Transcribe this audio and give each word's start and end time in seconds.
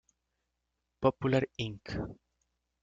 Popular, 1.03 1.43
Inc. 1.57 1.85